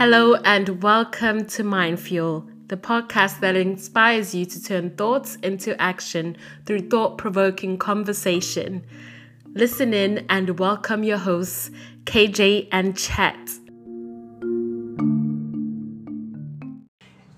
[0.00, 5.78] Hello, and welcome to Mind Fuel, the podcast that inspires you to turn thoughts into
[5.78, 8.82] action through thought provoking conversation.
[9.52, 11.70] Listen in and welcome your hosts,
[12.04, 13.36] KJ and Chet.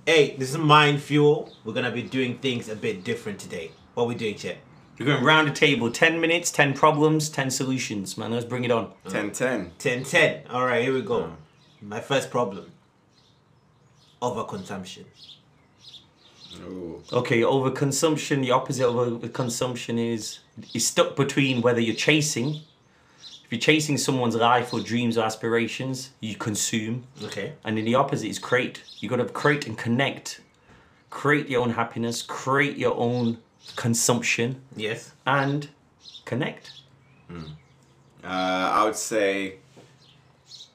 [0.07, 1.53] Hey, this is Mind Fuel.
[1.65, 3.73] We're gonna be doing things a bit different today.
[3.95, 4.59] What are we doing, Chet?
[4.99, 5.91] We're going round the table.
[5.91, 8.17] 10 minutes, 10 problems, 10 solutions.
[8.17, 8.93] Man, let's bring it on.
[9.09, 9.73] 10 10.
[9.79, 10.43] 10 10.
[10.51, 11.33] Alright, here we go.
[11.81, 12.73] My first problem
[14.23, 15.05] overconsumption.
[16.61, 17.03] Ooh.
[17.13, 20.39] Okay, overconsumption, the opposite of overconsumption is
[20.71, 22.61] you're stuck between whether you're chasing.
[23.45, 27.05] If you're chasing someone's life or dreams or aspirations, you consume.
[27.25, 27.55] Okay.
[27.65, 28.83] And then the opposite is create.
[29.01, 30.41] You got to create and connect.
[31.11, 33.39] Create your own happiness, create your own
[33.77, 35.13] consumption, Yes.
[35.27, 35.69] and
[36.25, 36.73] connect.
[38.25, 39.57] Uh, I would say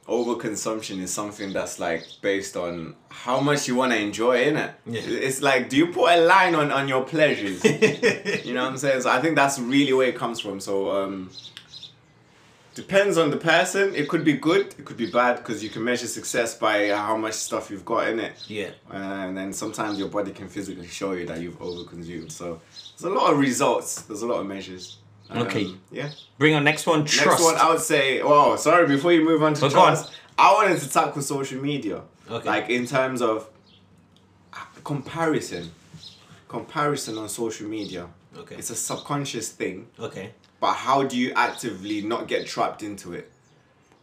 [0.08, 4.72] overconsumption is something that's like based on how much you want to enjoy in it.
[4.86, 5.02] Yeah.
[5.02, 7.64] It's like, do you put a line on, on your pleasures?
[8.46, 9.02] you know what I'm saying?
[9.02, 10.60] So I think that's really where it comes from.
[10.60, 11.30] So um,
[12.82, 13.86] depends on the person.
[14.02, 17.18] It could be good, it could be bad because you can measure success by how
[17.26, 18.34] much stuff you've got in it.
[18.48, 18.72] Yeah.
[18.92, 22.32] and then sometimes your body can physically show you that you've overconsumed.
[22.32, 22.48] So
[22.98, 23.90] there's a lot of results.
[24.08, 24.84] There's a lot of measures.
[25.30, 25.66] Um, Okay.
[26.00, 26.10] Yeah.
[26.38, 27.28] Bring on next one, trust.
[27.28, 28.22] Next one, I would say.
[28.22, 28.86] Oh, sorry.
[28.96, 29.88] Before you move on to Oh, go on.
[29.96, 30.06] trust,
[30.38, 31.98] I wanted to tackle social media.
[32.30, 32.48] Okay.
[32.54, 33.50] Like in terms of
[34.54, 35.64] uh, comparison,
[36.48, 38.04] comparison on social media.
[38.38, 38.56] Okay.
[38.56, 40.28] It's a subconscious thing, Okay.
[40.60, 43.32] But how do you actively not get trapped into it?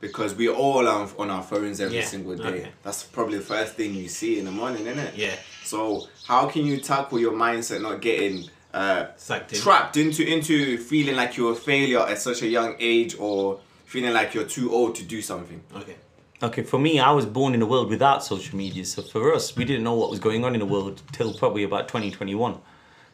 [0.00, 2.44] Because we're all on, on our phones every Yeah, single day.
[2.44, 2.69] okay.
[2.83, 5.14] That's probably the first thing you see in the morning, isn't it?
[5.16, 5.34] Yeah.
[5.64, 9.60] So how can you tackle your mindset not getting uh, in.
[9.60, 14.12] trapped into into feeling like you're a failure at such a young age or feeling
[14.12, 15.62] like you're too old to do something?
[15.75, 15.97] Okay.
[16.42, 18.84] Okay, for me, I was born in a world without social media.
[18.84, 21.62] So for us, we didn't know what was going on in the world till probably
[21.62, 22.59] about 2021.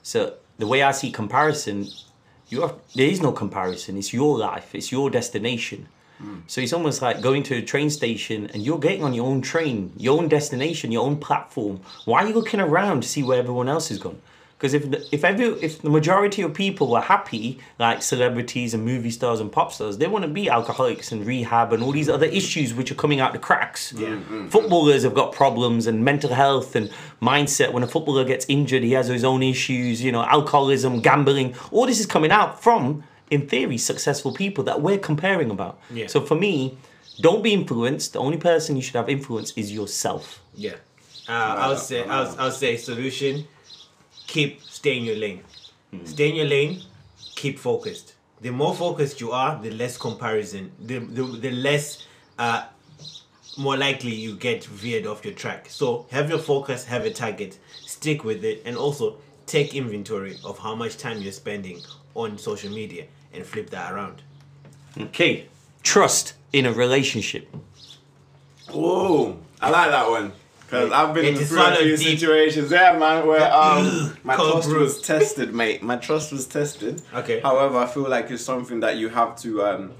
[0.02, 1.90] So the way I see comparison, you
[2.62, 3.96] have, there is no comparison.
[3.96, 4.74] It's your life.
[4.74, 5.88] It's your destination.
[6.48, 9.40] So it's almost like going to a train station and you're getting on your own
[9.40, 11.80] train, your own destination, your own platform.
[12.04, 14.20] Why are you looking around to see where everyone else has gone?
[14.60, 18.84] Because if the, if every if the majority of people were happy, like celebrities and
[18.84, 22.26] movie stars and pop stars, they wouldn't be alcoholics and rehab and all these other
[22.26, 23.94] issues which are coming out the cracks.
[23.94, 24.20] Yeah.
[24.50, 26.90] Footballers have got problems and mental health and
[27.22, 27.72] mindset.
[27.72, 30.04] When a footballer gets injured, he has his own issues.
[30.04, 31.54] You know, alcoholism, gambling.
[31.70, 35.80] All this is coming out from, in theory, successful people that we're comparing about.
[35.90, 36.06] Yeah.
[36.06, 36.76] So for me,
[37.18, 38.12] don't be influenced.
[38.12, 40.42] The only person you should have influence is yourself.
[40.54, 40.74] Yeah.
[41.26, 43.46] Uh, I would say I would, I would say solution.
[44.30, 45.42] Keep stay in your lane.
[46.04, 46.82] Stay in your lane.
[47.34, 48.14] Keep focused.
[48.40, 50.70] The more focused you are, the less comparison.
[50.78, 52.06] The the, the less
[52.38, 52.66] uh,
[53.58, 55.66] more likely you get veered off your track.
[55.68, 60.60] So have your focus, have a target, stick with it, and also take inventory of
[60.60, 61.80] how much time you're spending
[62.14, 64.22] on social media and flip that around.
[64.96, 65.48] Okay.
[65.82, 67.48] Trust in a relationship.
[68.72, 70.32] Oh, I like that one.
[70.70, 72.18] Because I've been It is through a swallowed few deep.
[72.20, 74.80] situations, yeah, man, where um, my trust brew.
[74.80, 75.82] was tested, mate.
[75.82, 77.02] My trust was tested.
[77.12, 77.40] Okay.
[77.40, 79.92] However, I feel like it's something that you have to um,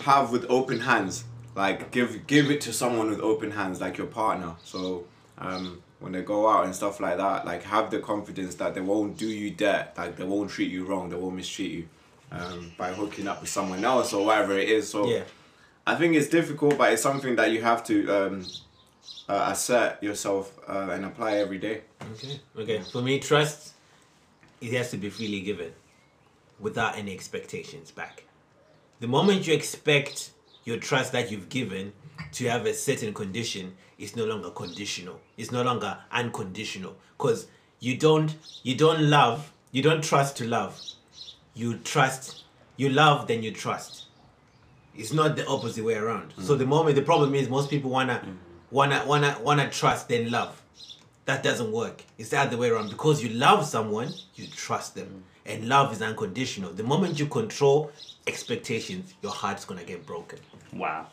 [0.00, 1.24] have with open hands.
[1.54, 4.56] Like give give it to someone with open hands, like your partner.
[4.64, 5.04] So
[5.38, 8.80] um, when they go out and stuff like that, like have the confidence that they
[8.80, 11.88] won't do you dirt, like they won't treat you wrong, they won't mistreat you
[12.32, 14.88] um, by hooking up with someone else or whatever it is.
[14.90, 15.22] So Yeah.
[15.86, 18.44] I think it's difficult, but it's something that you have to um,
[19.28, 21.82] uh, assert yourself uh, and apply every day.
[22.12, 22.40] Okay.
[22.58, 22.80] Okay.
[22.92, 23.74] For me, trust
[24.60, 25.72] it has to be freely given,
[26.58, 28.24] without any expectations back.
[29.00, 30.30] The moment you expect
[30.64, 31.92] your trust that you've given
[32.32, 35.20] to have a certain condition, it's no longer conditional.
[35.36, 37.46] It's no longer unconditional because
[37.80, 40.80] you don't you don't love you don't trust to love.
[41.54, 42.44] You trust
[42.76, 44.06] you love then you trust.
[44.96, 46.32] It's not the opposite way around.
[46.38, 48.22] So the moment the problem is most people wanna
[48.70, 50.60] wanna wanna wanna trust then love.
[51.26, 52.02] That doesn't work.
[52.18, 52.90] It's the other way around.
[52.90, 55.06] Because you love someone, you trust them.
[55.06, 55.52] Mm.
[55.52, 56.72] And love is unconditional.
[56.72, 57.92] The moment you control
[58.26, 60.38] expectations, your heart's gonna get broken.
[60.72, 61.06] Wow.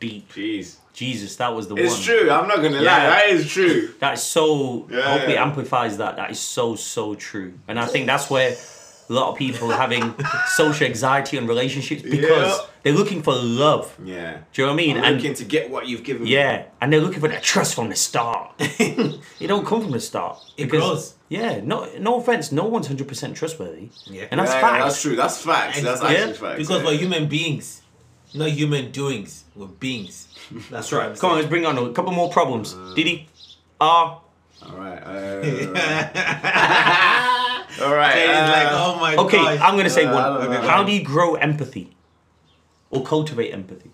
[0.00, 0.32] Deep.
[0.32, 0.76] Jeez.
[0.92, 1.98] Jesus, that was the It's one.
[1.98, 2.30] It's true.
[2.30, 2.82] I'm not gonna lie.
[2.82, 3.94] That is true.
[4.00, 4.86] That is so.
[4.90, 6.16] Yeah, I hope it amplifies that.
[6.16, 8.54] That is so so true, and I think that's where
[9.12, 10.14] a lot of people having
[10.56, 12.66] social anxiety and relationships because Yeah.
[12.82, 13.86] they're looking for love.
[14.02, 14.38] Yeah.
[14.52, 14.96] Do you know what I mean?
[14.96, 16.30] I'm And looking to get what you've given me.
[16.30, 18.50] yeah, and they're looking for that trust from the start.
[18.58, 20.38] it don't come from the start.
[20.56, 21.14] It does.
[21.28, 23.88] Yeah, no, no offense, no one's hundred percent trustworthy.
[24.06, 24.26] Yeah.
[24.30, 24.84] and that's Yeah, yeah, facts.
[24.84, 25.16] that's true.
[25.16, 25.80] That's facts.
[25.82, 26.58] That's Yeah, actually facts.
[26.58, 26.88] Because yeah.
[26.88, 27.82] we're human beings,
[28.34, 29.44] not human doings.
[29.54, 30.28] We're beings.
[30.50, 31.10] That's, That's right.
[31.10, 32.74] I'm Come on, let's bring on a couple more problems.
[32.96, 33.28] Diddy,
[33.80, 34.20] R.
[34.64, 35.02] All right.
[35.02, 35.42] Uh,
[37.82, 38.14] all right.
[38.14, 39.60] Jay is like, uh, oh my Okay, gosh.
[39.60, 40.50] I'm gonna say Uh, one.
[40.50, 40.64] don't.
[40.64, 41.94] How do you grow empathy,
[42.90, 43.90] or cultivate empathy?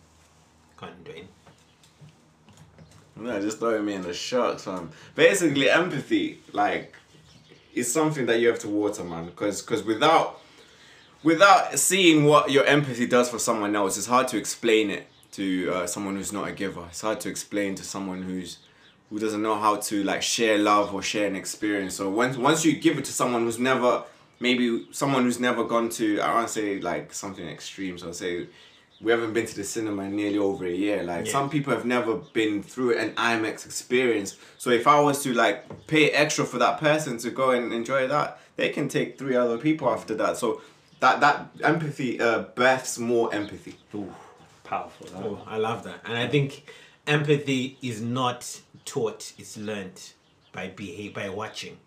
[0.76, 1.26] Come on, Dwayne.
[3.17, 4.90] No, just throwing me in the sharks, man.
[5.14, 6.94] Basically, empathy, like,
[7.75, 9.26] is something that you have to water, man.
[9.26, 10.40] Because because without
[11.25, 15.70] without seeing what your empathy does for someone else, it's hard to explain it to
[15.73, 16.85] uh, someone who's not a giver.
[16.90, 18.58] It's hard to explain to someone who's
[19.10, 21.94] who doesn't know how to like share love or share an experience.
[21.94, 24.05] So once once you give it to someone who's never
[24.40, 27.99] maybe someone who's never gone to I want to say like something extreme.
[27.99, 28.46] So I'll say
[29.00, 31.02] we haven't been to the cinema in nearly over a year.
[31.05, 31.32] Like Yeah.
[31.32, 34.37] some people have never been through an IMAX experience.
[34.58, 38.08] So if I was to like pay extra for that person to go and enjoy
[38.08, 40.37] that, they can take three other people after that.
[40.37, 40.61] So
[41.00, 43.76] that that empathy uh, births more empathy.
[43.94, 44.12] Ooh,
[44.64, 45.06] powerful.
[45.16, 46.00] Oh, I love that.
[46.04, 46.64] And I think
[47.08, 50.12] empathy is not taught, it's learned
[50.52, 51.78] by behave by watching.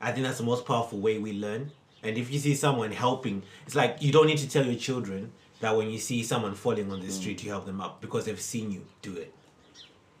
[0.00, 1.72] I think that's the most powerful way we learn.
[2.02, 5.32] And if you see someone helping, it's like you don't need to tell your children
[5.60, 7.10] that when you see someone falling on the mm.
[7.10, 9.34] street, you help them up because they've seen you do it.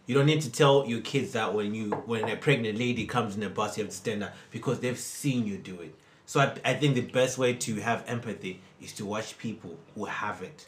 [0.06, 3.36] You don't need to tell your kids that when you when a pregnant lady comes
[3.36, 5.94] in a bus, you have to stand up because they've seen you do it.
[6.24, 10.06] So I, I think the best way to have empathy is to watch people who
[10.06, 10.66] have it,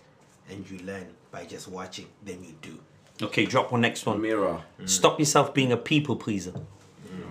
[0.48, 2.06] and you learn by just watching.
[2.24, 2.78] Then you do.
[3.22, 4.20] Okay, drop one next one.
[4.20, 4.62] Mirror.
[4.86, 6.54] Stop yourself being a people pleaser.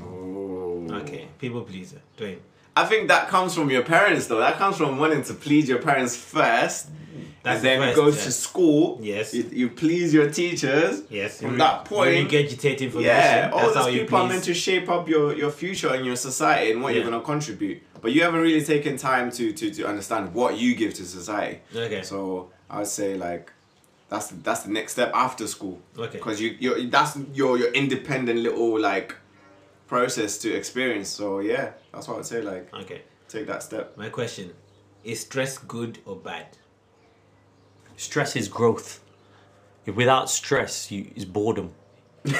[0.03, 0.87] Oh.
[0.91, 2.39] Okay, people pleaser, Dwayne.
[2.75, 4.39] I think that comes from your parents, though.
[4.39, 6.87] That comes from wanting to please your parents first.
[7.41, 8.25] That's and then the you first go step.
[8.25, 8.99] to school.
[9.01, 9.33] Yes.
[9.33, 11.03] You, you please your teachers.
[11.09, 11.41] Yes.
[11.41, 12.15] From you that point.
[12.15, 13.03] you regurgitate information.
[13.03, 15.93] Yeah, all That's how those you people are meant to shape up your, your future
[15.93, 17.81] and your society and what you're going to contribute.
[18.01, 21.59] But you haven't really taken time to, to, to understand what you give to society.
[21.75, 22.01] Okay.
[22.03, 23.51] So I would say like
[24.09, 25.79] that's that's the next step after school.
[25.97, 26.17] Okay.
[26.17, 29.15] Because you you that's your your independent little like
[29.87, 31.09] process to experience.
[31.09, 32.41] So yeah, that's what I would say.
[32.41, 33.01] Like Okay.
[33.27, 33.95] take that step.
[33.97, 34.53] My question:
[35.03, 36.47] Is stress good or bad?
[37.97, 39.01] Stress is growth.
[39.85, 41.71] If without stress, you is boredom.
[42.25, 42.35] and,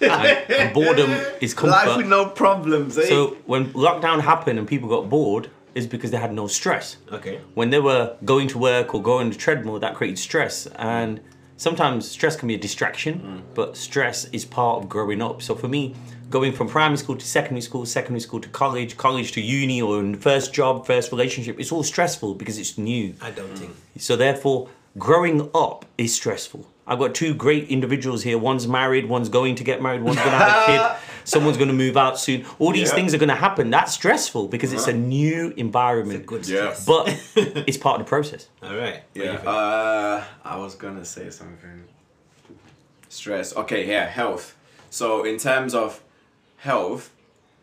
[0.00, 1.10] and boredom
[1.40, 1.96] is Life comfort.
[1.98, 2.96] with no problems.
[2.96, 3.06] Eh?
[3.06, 6.96] So when lockdown happened and people got bored, is because they had no stress.
[7.10, 7.40] Okay.
[7.54, 10.66] When they were going to work or going to treadmill, that created stress.
[10.76, 11.20] And
[11.56, 13.54] sometimes stress can be a distraction, mm.
[13.54, 15.42] but stress is part of growing up.
[15.42, 15.94] So for me,
[16.30, 20.00] going from primary school to secondary school, secondary school to college, college to uni, or
[20.00, 23.14] in first job, first relationship, it's all stressful because it's new.
[23.20, 23.74] I don't think.
[23.98, 24.68] So therefore,
[24.98, 26.66] growing up is stressful.
[26.86, 28.36] I've got two great individuals here.
[28.36, 30.66] One's married, one's going to get married, one's going to have a
[30.98, 32.44] kid, someone's going to move out soon.
[32.58, 32.94] All these Yeah.
[32.94, 33.70] things are going to happen.
[33.70, 36.26] That's stressful because it's a new environment.
[36.26, 36.74] Good Yeah.
[36.86, 38.48] But it's part of the process.
[38.62, 38.94] All right.
[38.96, 39.50] What do you Yeah.
[39.50, 41.84] Uh, I was gonna say something.
[43.08, 43.56] Stress.
[43.56, 43.88] Okay.
[43.88, 44.06] Yeah.
[44.06, 44.56] Health.
[44.90, 46.02] So in terms of
[46.58, 47.10] health,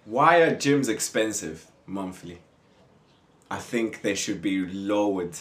[0.05, 2.39] why are gyms expensive monthly?
[3.49, 5.37] I think they should be lowered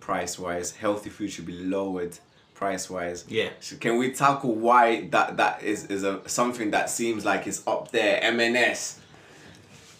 [0.00, 0.76] price wise.
[0.76, 2.18] Healthy food should be lowered
[2.58, 3.24] price wise.
[3.28, 3.50] Yeah.
[3.60, 7.62] So can we tackle why that that is is a something that seems like it's
[7.66, 8.98] up there M&S,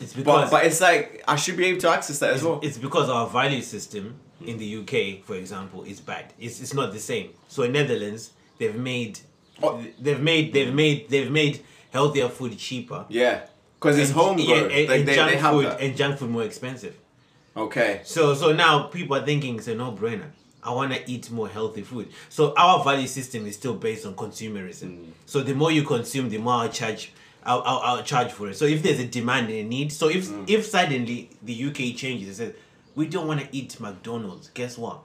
[0.00, 2.58] it's because but it's like I should be able to access that as well.
[2.62, 4.58] it's because our value system in hmm.
[4.58, 6.32] the UK, for example, is bad.
[6.38, 7.30] It's, it's not the same.
[7.48, 9.20] So in Netherlands, they've made
[9.60, 9.84] Oh.
[9.98, 13.06] they've made they've made they've made healthier food cheaper.
[13.08, 13.40] Yeah.
[13.78, 14.48] Because it's homegrown.
[14.48, 15.80] yeah, and, Like, and they, junk they have food that.
[15.80, 16.96] and junk food more expensive.
[17.56, 18.00] Okay.
[18.04, 20.30] So so now people are thinking it's a no brainer.
[20.62, 22.10] I want to eat more healthy food.
[22.28, 24.98] So our value system is still based on consumerism.
[24.98, 25.06] Mm.
[25.26, 27.12] So the more you consume, the more I'll charge.
[27.44, 28.56] I'll, I'll, I'll charge for it.
[28.56, 30.48] So if there's a demand and a need, so if mm.
[30.48, 32.54] if suddenly the UK changes and says
[32.94, 35.00] we don't want to eat McDonald's, guess what?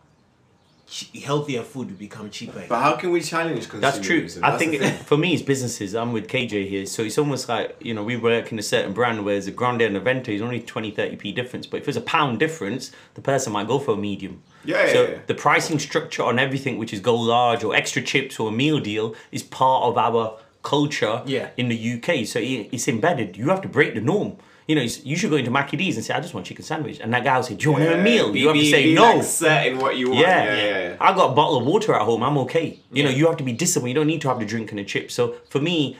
[0.93, 2.63] Che- healthier food will become cheaper.
[2.69, 3.81] But how can we challenge consumerism?
[3.81, 4.27] That's true.
[4.43, 5.95] I That's think it, for me, it's businesses.
[5.95, 6.85] I'm with KJ here.
[6.85, 9.51] So it's almost like, you know, we work in a certain brand where there's a
[9.51, 11.65] Grande and a Venti is only 20, 30p difference.
[11.65, 14.43] But if there's a pound difference, the person might go for a medium.
[14.65, 15.17] Yeah, So yeah, yeah.
[15.25, 18.79] the pricing structure on everything, which is go large or extra chips or a meal
[18.79, 21.49] deal, is part of our culture Yeah.
[21.57, 22.25] in the UK.
[22.27, 23.35] So it's embedded.
[23.35, 24.37] You have to break the norm.
[24.67, 26.99] You know, you should go into Mackie D's and say, I just want chicken sandwich.
[27.01, 28.31] And that guy will say, Do you want a meal?
[28.31, 29.15] Be- you have to say be, no.
[29.15, 30.21] Like set what you want.
[30.21, 30.45] Yeah.
[30.45, 30.97] Yeah, yeah, yeah.
[31.01, 32.23] I got a bottle of water at home.
[32.23, 32.79] I'm okay.
[32.91, 33.89] You know, you have to be disciplined.
[33.89, 35.11] You don't need to have the drink and the chip.
[35.11, 35.97] So for me,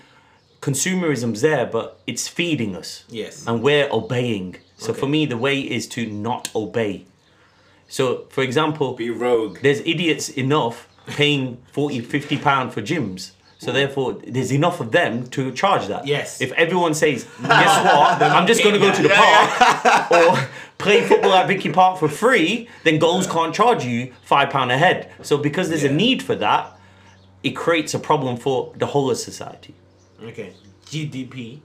[0.62, 3.04] consumerism's there, but it's feeding us.
[3.10, 3.46] Yes.
[3.46, 4.58] And we're obeying.
[4.78, 5.00] So Okay.
[5.02, 7.06] for me, the way is to not obey.
[7.90, 9.60] So, for example, Be rogue.
[9.62, 13.32] there's idiots enough paying 40, 50 pound for gyms.
[13.64, 16.06] So therefore, there's enough of them to charge that.
[16.06, 16.42] Yes.
[16.42, 21.02] If everyone says, guess what, I'm just going to go to the park or play
[21.08, 25.12] football at Vicky Park for free, then goals can't charge you five pound a head.
[25.22, 26.78] So because there's a need for that,
[27.42, 29.76] it creates a problem for the whole of society.
[30.22, 30.54] Okay.
[30.86, 31.60] GDP,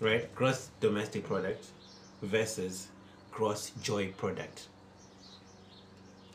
[0.00, 0.32] right?
[0.34, 1.66] Gross domestic product
[2.22, 2.88] versus
[3.32, 4.68] gross joy product.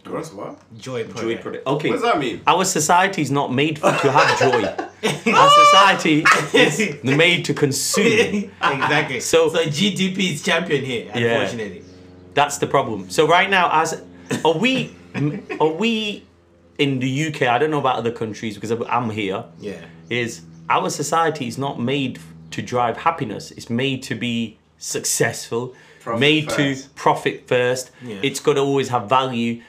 [0.03, 0.57] Gross what?
[0.77, 1.65] Joy product.
[1.67, 1.89] Okay.
[1.89, 2.41] What does that mean?
[2.47, 4.63] Our society is not made for, to have joy.
[5.33, 8.51] Our society is made to consume.
[8.63, 9.19] exactly.
[9.19, 11.33] So- so GDP is champion here, Yeah.
[11.41, 11.83] unfortunately.
[12.33, 13.09] That's the problem.
[13.09, 14.01] So right now, as
[14.45, 14.95] are we,
[15.59, 16.25] are we
[16.77, 17.43] in the UK?
[17.43, 19.45] I don't know about other countries because I'm here.
[19.59, 19.85] Yeah.
[20.09, 22.19] Is our society is not made
[22.51, 23.51] to drive happiness.
[23.51, 26.83] It's made to be successful, Profit made first.
[26.85, 27.91] to profit first.
[28.03, 28.19] Yeah.
[28.23, 29.61] It's got to always have value.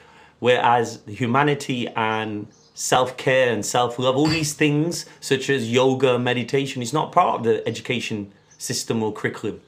[0.43, 6.81] Whereas humanity and self care and self love, all these things such as yoga, meditation,
[6.81, 9.61] is not part of the education system or curriculum.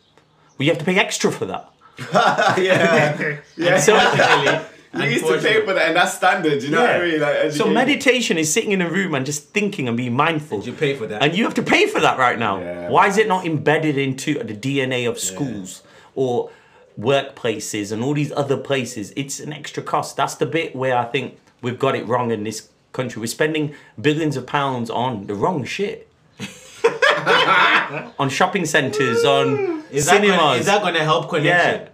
[0.58, 1.72] We have to pay extra for that.
[2.62, 3.38] yeah.
[3.56, 3.80] yeah.
[3.80, 3.94] So,
[4.96, 6.62] you used to pay for that, and that's standard.
[6.62, 7.22] You know what I mean?
[7.22, 10.60] Like, so meditation is sitting in a room and just thinking and being mindful.
[10.60, 11.24] You pay for that.
[11.24, 12.60] And you have to pay for that right now.
[12.60, 15.84] Yeah, Why is it not embedded into the DNA of schools
[16.16, 16.50] or
[17.00, 19.14] workplaces and all these other places?
[19.16, 20.18] It's an extra cost.
[20.18, 23.20] That's the bit where I think we've got it wrong in this country.
[23.20, 26.10] We're spending billions of pounds on the wrong shit.
[28.20, 30.38] on shopping centres, on is that cinemas.
[30.38, 31.82] Gonna, is that going to help connection?
[31.82, 31.90] yeah.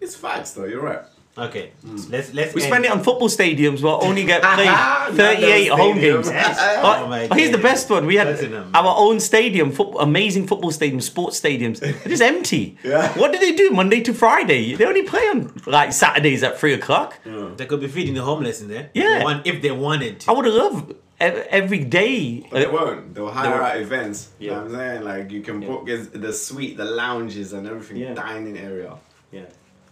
[0.00, 0.64] It's facts, though.
[0.64, 1.02] You're right.
[1.36, 1.70] Okay.
[1.82, 1.96] Hmm.
[2.10, 2.54] Let's let's.
[2.54, 2.70] We end.
[2.70, 6.28] spend it on football stadiums, but only get played 38 home games.
[6.28, 8.06] Oh Oh, oh, here's the best one.
[8.06, 8.70] We had Tottenham.
[8.74, 11.78] our own stadium, foot, amazing football stadium, sports stadiums.
[11.80, 12.76] They're just empty.
[12.82, 13.16] Yeah.
[13.18, 14.74] What do they do Monday to Friday?
[14.74, 17.18] They only play on like Saturdays at three o'clock.
[17.24, 18.90] They could be feeding the homeless in there.
[18.94, 19.18] Yeah.
[19.18, 20.30] They want- if they wanted to.
[20.30, 22.46] I would have loved every day.
[22.50, 23.14] But they won't.
[23.14, 24.30] They'll hire They'll- out events.
[24.40, 24.62] You know Yeah.
[24.62, 25.02] what I'm saying?
[25.04, 28.14] Like, you can book is- the suite, the lounges, and everything, Yeah.
[28.14, 28.94] dining area.
[29.30, 29.42] Yeah.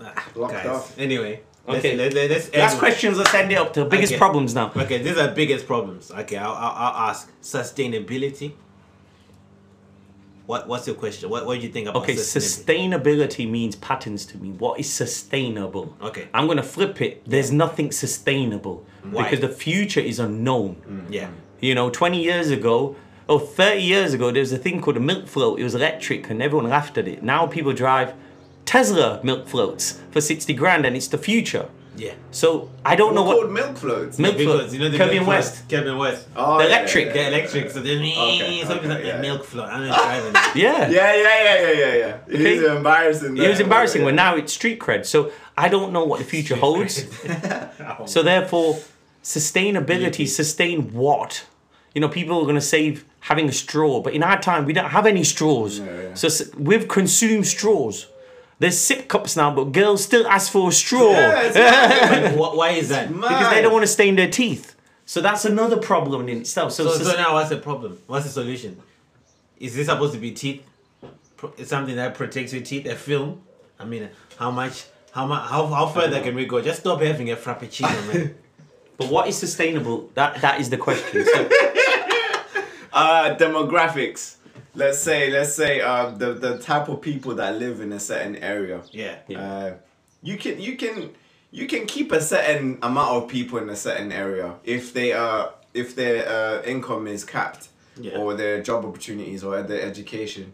[0.01, 0.67] Ah, Locked guys.
[0.67, 0.99] off.
[0.99, 1.41] Anyway.
[1.69, 1.97] Okay.
[1.97, 3.19] Let's, let, let's Last questions.
[3.19, 4.19] Let's end it up to the biggest Okay.
[4.19, 4.71] problems now.
[4.77, 6.13] Okay, these are biggest problems.
[6.13, 8.53] Okay, I'll, I'll, I'll ask sustainability.
[10.47, 11.29] What what's your question?
[11.29, 12.93] What what do you think about Okay, sustainability?
[13.45, 14.51] sustainability means patterns to me.
[14.51, 15.97] What is sustainable?
[16.01, 16.29] Okay.
[16.33, 17.29] I'm gonna flip it.
[17.29, 19.25] There's nothing sustainable Why?
[19.25, 21.07] because the future is unknown.
[21.11, 21.31] Yeah.
[21.61, 22.95] You know, 20 years ago,
[23.29, 25.59] or 30 years ago, there was a thing called a milk float.
[25.59, 27.25] It was electric and everyone laughed at it.
[27.25, 28.15] Now people drive
[28.67, 31.69] Tesla milk floats for 60 grand and it's the future.
[31.99, 32.13] Yeah.
[32.31, 33.51] So I don't know What what.
[33.53, 34.19] milk floats?
[34.19, 34.73] Milk Because float.
[34.75, 35.55] you know the Kevin milk West.
[35.55, 36.27] float- Kevin West.
[36.37, 37.07] Oh, The yeah, electric.
[37.07, 37.71] yeah, The electric.
[37.71, 39.17] So then Okay, something okay, like yeah.
[39.17, 39.69] the milk float.
[39.71, 40.33] I'm not driving.
[40.63, 40.91] Yeah.
[40.91, 42.17] Yeah, yeah, yeah, yeah, yeah, yeah.
[42.29, 42.55] It Okay.
[42.57, 43.37] is embarrassing.
[43.39, 44.31] It was embarrassing but when yeah.
[44.31, 45.07] now it's street cred.
[45.07, 47.05] So I don't know what the future holds.
[48.07, 48.79] So therefore,
[49.23, 51.47] sustainability, sustain what?
[51.95, 54.73] You know, people are going to save having a straw, but in our time, we
[54.75, 55.79] don't have any straws.
[55.79, 56.15] Yeah, yeah.
[56.15, 58.07] So we've consumed straws.
[58.59, 62.37] There's sip cups now, but girls still ask for a straw Yeah, it's mad.
[62.39, 63.09] Why is that?
[63.13, 64.75] because they don't want to stain their teeth.
[65.05, 66.73] So that's another problem in itself.
[66.73, 67.99] So, So, sus- so now what's the problem?
[68.07, 68.81] What's the solution?
[69.61, 70.67] Is this supposed to be teeth?
[71.37, 72.87] Pro- It's something that protects your teeth.
[72.87, 73.43] A film.
[73.79, 74.09] I mean,
[74.39, 74.85] how much?
[75.13, 75.49] How much?
[75.49, 76.61] How, how further can we go?
[76.63, 78.35] Just stop having a frappuccino, man.
[78.97, 80.11] but what is sustainable?
[80.15, 81.25] That that is the question.
[81.25, 81.49] So,
[82.93, 84.36] uh, demographics.
[84.75, 88.37] Let's say, let's say, uh, the the type of people that live in a certain
[88.37, 88.81] area.
[88.93, 89.17] yeah.
[89.29, 89.41] Yeah.
[89.41, 89.75] Uh,
[90.23, 91.11] you can you can
[91.53, 95.53] you can keep a certain amount of people in a certain area if they are
[95.75, 98.19] if their uh, income is capped Yeah.
[98.19, 100.53] or their job opportunities or their education,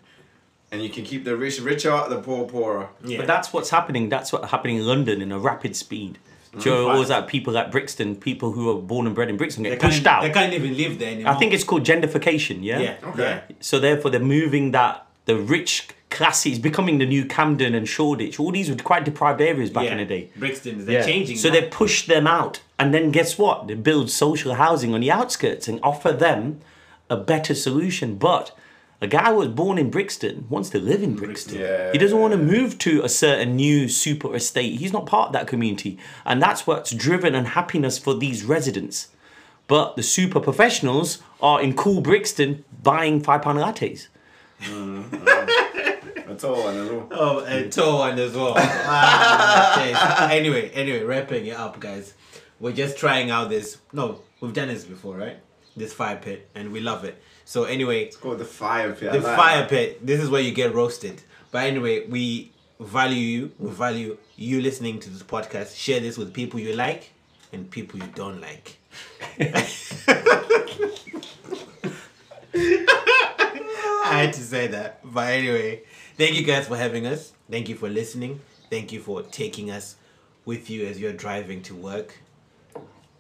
[0.71, 2.89] and you can keep the rich richer, the poor poorer.
[3.05, 3.19] Yeah.
[3.19, 4.09] But that's what's happening.
[4.09, 6.19] That's what's happening in London in a rapid speed.
[6.59, 6.95] Do you know, fast.
[6.95, 10.07] always like people at Brixton, people who are born and bred in Brixton get pushed
[10.07, 10.23] out.
[10.23, 11.33] They can't even live there anymore.
[11.33, 12.59] I think it's called gentrification.
[12.63, 12.79] Yeah.
[12.79, 12.97] Yeah.
[13.05, 13.43] Okay.
[13.49, 13.57] Yeah.
[13.61, 18.39] So therefore, they're moving that the rich classes becoming the new Camden and Shoreditch.
[18.39, 19.93] All these were quite deprived areas back yeah.
[19.93, 20.31] in the day.
[20.37, 21.39] Brixton, they're changing.
[21.39, 21.55] So now.
[21.55, 23.67] they push them out, and then guess what?
[23.67, 26.61] They build social housing on the outskirts and offer them
[27.09, 28.17] a better solution.
[28.17, 28.55] But
[29.03, 31.59] a guy who was born in Brixton wants to live in Brixton.
[31.59, 31.91] Yeah.
[31.91, 34.79] He doesn't want to move to a certain new super estate.
[34.79, 39.09] He's not part of that community, and that's what's driven unhappiness for these residents.
[39.67, 44.07] But the super professionals are in cool Brixton buying five pound lattes.
[44.61, 47.09] That's all I know.
[47.11, 48.55] Oh, a tall one as well.
[48.59, 50.39] Ah, okay.
[50.39, 52.15] Anyway, anyway, wrapping it up, guys.
[52.61, 53.79] We're just trying out this.
[53.93, 55.39] No, we've done this before, right?
[55.77, 57.23] this fire pit, and we love it.
[57.45, 59.13] So anyway, It's called the fire pit.
[59.13, 60.05] The like fire pit.
[60.07, 61.23] This is where you get roasted.
[61.51, 63.53] But anyway, we value you.
[63.59, 65.77] We value you listening to this podcast.
[65.77, 67.13] Share this with people you like
[67.53, 68.79] and people you don't like.
[72.55, 75.01] I had to say that.
[75.05, 75.83] But anyway,
[76.17, 77.33] thank you guys for having us.
[77.51, 78.41] Thank you for listening.
[78.71, 79.97] Thank you for taking us
[80.45, 82.19] with you as you're driving to work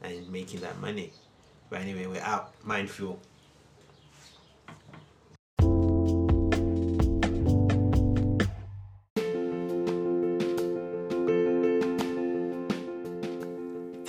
[0.03, 1.13] and making that money.
[1.71, 2.53] But anyway, we're out.
[2.65, 2.91] Mind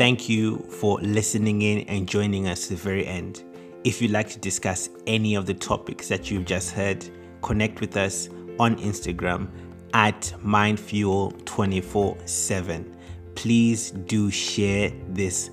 [0.03, 3.41] Thank you for listening in and joining us to the very end.
[3.85, 7.09] If you'd like to discuss any of the topics that you've just heard,
[7.41, 8.27] connect with us
[8.59, 9.47] on Instagram
[9.93, 12.93] at mindfuel247.
[13.35, 15.51] Please do share this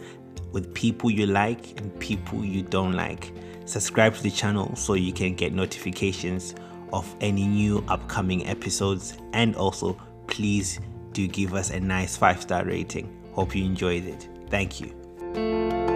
[0.50, 3.32] with people you like and people you don't like.
[3.66, 6.56] Subscribe to the channel so you can get notifications
[6.92, 10.80] of any new upcoming episodes and also please
[11.12, 13.16] do give us a nice five star rating.
[13.32, 14.28] Hope you enjoyed it.
[14.50, 15.89] Thank you.